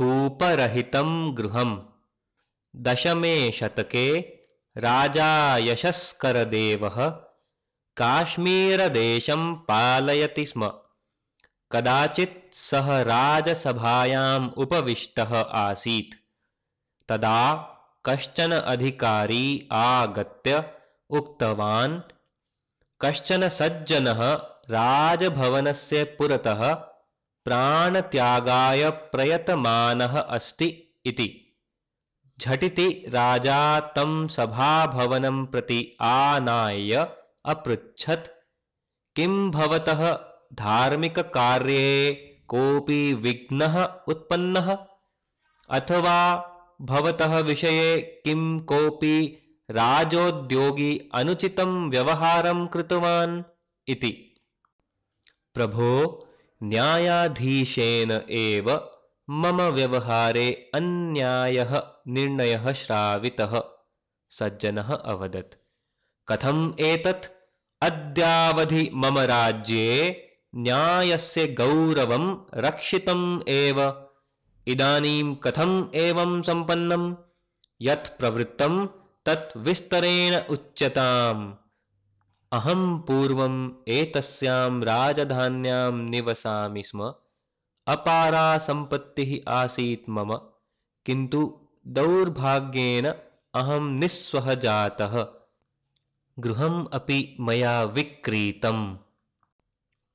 [0.00, 1.78] कूपरहितं गृहम्।
[2.76, 4.20] दशमे शतके
[4.78, 7.08] राजा यशस्करदेवः
[7.96, 10.72] काश्मीरदेशं पालयति स्म।
[11.72, 16.16] कदाचित् सः राजसभायाम् उपविष्टः आसीत्।
[17.08, 17.54] तदा
[18.06, 20.72] कश्चन अधिकारी आगत्य
[21.10, 22.00] उक्तवान्,
[23.00, 24.32] कश्चन सज्जनः
[24.70, 26.89] राजभवनस्य पुरतः
[27.44, 31.58] प्राणत्यागाय प्रयतमानः अस्ति इति।
[32.40, 36.94] झटिति राजा तं सभाभवनं प्रति आनाय
[37.44, 38.28] अपृच्छत्।
[39.16, 40.12] किं भवतः
[40.54, 42.12] धार्मिककार्ये
[42.48, 44.78] कोऽपि विघ्नः उत्पन्नः?
[45.70, 46.46] अथवा
[46.82, 49.36] भवतः विषये किं कोऽपि
[49.70, 53.42] राजोद्योगी अनुचितं व्यवहारं कृतवान्
[53.88, 54.34] इति।
[55.54, 56.26] प्रभो
[56.62, 58.90] न्यायाधीशेन एव
[59.30, 63.62] मम व्यवहारे अन्यायः निर्णयः श्रावितः।
[64.30, 65.54] सज्जनः अवदत्।
[66.28, 67.26] कथम् एतत्?
[67.82, 70.26] अद्यावधि मम राज्ये
[70.56, 74.06] न्यायस्य गौरवं रक्षितम् एव।
[74.66, 77.14] इदानीं कथम् एवं सम्पन्नं
[77.82, 78.86] यत् प्रवृत्तं
[79.26, 81.54] तत् विस्तरेण उच्यताम्।
[82.52, 86.12] अहं पूर्वम् एतस्यां राजधान्यां
[86.82, 87.14] स्म।
[87.86, 90.34] अपारा सम्पत्तिः आसीत् मम।
[91.06, 93.06] किन्तु दौर्भाग्येन
[93.54, 95.26] अहं निःस्वः जातः।
[96.38, 98.96] गृहम् अपि मया विक्रीतम्।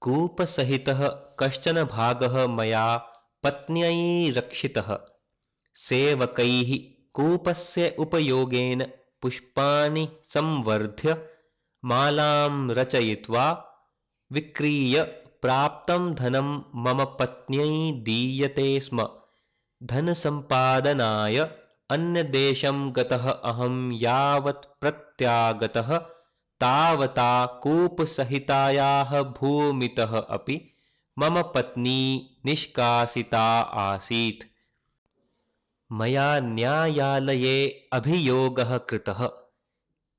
[0.00, 2.96] कूपसहितः कश्चन भागः मया
[3.42, 4.98] पत्न्यै रक्षितः।
[5.74, 6.78] सेवकैः
[7.12, 11.37] कूपस्य उपयोगेन पुष्पाणि संवर्ध्य
[11.84, 13.64] मालां रचयित्वा
[14.32, 15.02] विक्रीय
[15.42, 19.08] प्राप्तं धनं मम पत्न्यै दीयते स्म।
[19.82, 21.38] धनसम्पादनाय
[21.90, 25.96] अन्यदेशं गतः अहं यावत् प्रत्यागतः,
[26.60, 30.74] तावता कूपसहितायाः भूमितः अपि
[31.18, 34.44] मम पत्नी निष्कासिता आसीत्।
[35.92, 39.26] मया न्यायालये अभियोगः कृतः,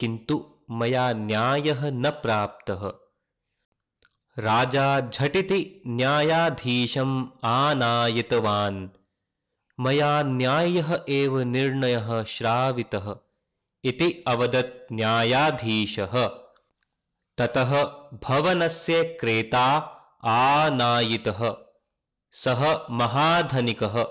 [0.00, 2.92] किन्तु मया न्यायः न प्राप्तः।
[4.38, 8.88] राजा झटिति न्यायाधीशम् आनायितवान्।
[9.80, 13.16] मया न्यायः एव निर्णयः श्रावितः
[13.84, 16.26] इति अवदत् न्यायाधीशः।
[17.38, 17.82] ततः
[18.14, 19.66] भवनस्य क्रेता
[20.24, 21.56] आनायितः।
[22.30, 24.04] सः महाधनिकः।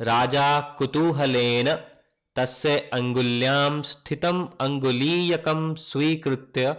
[0.00, 1.95] राजा कुतूहलेन
[2.36, 6.76] तस्य अङ्गुल्यां स्थितम् अङ्गुलीयकं स्वीकृत्य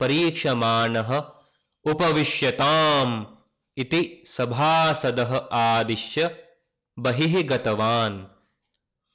[0.00, 1.22] परीक्षमाणः
[1.84, 3.24] उपविश्यताम्
[3.78, 6.44] इति सभासदः आदिश्य
[6.98, 8.24] बहिः गतवान्।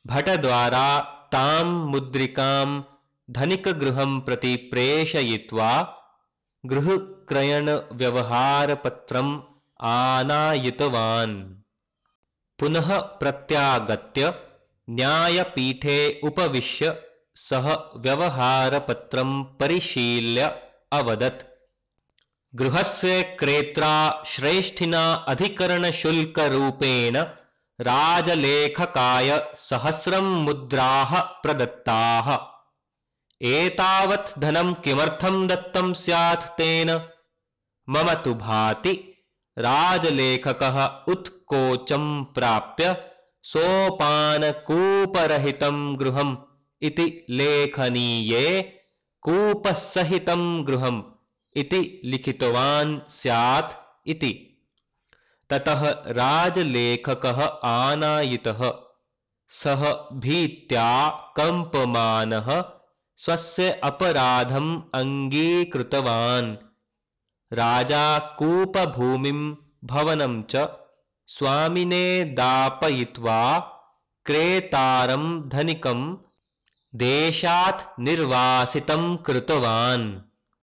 [0.08, 1.00] भटद्वारा
[1.32, 2.84] तां मुद्रिकां
[3.30, 5.98] धनिकगृहं प्रति प्रेषयित्वा
[6.66, 9.42] गृहक्रयणव्यवहारपत्रम्
[9.82, 11.56] आनायितवान्।
[12.60, 14.43] पुनः प्रत्यागत्य
[14.90, 17.02] न्यायपीठे उपविश्य
[17.34, 20.62] सः व्यवहारपत्रं परिशील्य
[20.92, 21.44] अवदत्।
[22.56, 27.26] गृहस्य क्रेत्रा श्रेष्ठिना अधिकरणशुल्करूपेण
[27.82, 32.38] राजलेखकाय सहस्रं मुद्राः प्रदत्ताः।
[33.42, 37.10] एतावत् धनं किमर्थं दत्तं स्यात् तेन?
[37.90, 39.26] मम तु भाति
[39.58, 43.13] राजलेखकः उत्कोचं प्राप्य
[43.44, 46.36] सोपानकूपरहितं गृहम्
[46.82, 48.80] इति लेखनीये
[49.22, 51.02] कूपसहितं गृहम्
[51.58, 53.74] इति लिखितवान् स्यात्
[54.08, 54.60] इति।
[55.50, 58.74] ततः राजलेखकः आनायितः,
[59.50, 62.64] सः भीत्या कम्पमानः
[63.18, 66.58] स्वस्य अपराधम् अङ्गीकृतवान्।
[67.54, 70.83] राजा कूपभूमिं भवनं च
[71.36, 73.60] स्वामिने दापयित्वा
[74.26, 76.02] क्रेतारं धनिकं
[76.94, 80.06] देशात् निर्वासितं कृतवान्।